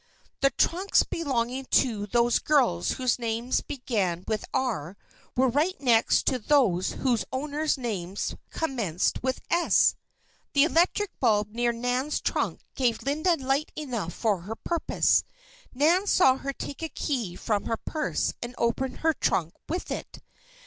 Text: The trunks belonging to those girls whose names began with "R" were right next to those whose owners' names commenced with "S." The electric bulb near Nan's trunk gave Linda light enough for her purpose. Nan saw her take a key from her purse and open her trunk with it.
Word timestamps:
The 0.39 0.49
trunks 0.57 1.03
belonging 1.03 1.65
to 1.65 2.07
those 2.07 2.39
girls 2.39 2.93
whose 2.93 3.19
names 3.19 3.61
began 3.61 4.25
with 4.27 4.45
"R" 4.51 4.97
were 5.37 5.47
right 5.47 5.79
next 5.79 6.25
to 6.25 6.39
those 6.39 6.89
whose 6.93 7.23
owners' 7.31 7.77
names 7.77 8.35
commenced 8.49 9.21
with 9.21 9.41
"S." 9.51 9.93
The 10.53 10.63
electric 10.63 11.11
bulb 11.19 11.51
near 11.53 11.71
Nan's 11.71 12.19
trunk 12.19 12.61
gave 12.73 13.03
Linda 13.03 13.35
light 13.37 13.71
enough 13.75 14.13
for 14.15 14.39
her 14.41 14.55
purpose. 14.55 15.23
Nan 15.71 16.07
saw 16.07 16.35
her 16.37 16.51
take 16.53 16.81
a 16.81 16.89
key 16.89 17.35
from 17.35 17.65
her 17.65 17.77
purse 17.77 18.33
and 18.41 18.55
open 18.57 18.95
her 19.05 19.13
trunk 19.13 19.53
with 19.69 19.91
it. 19.91 20.17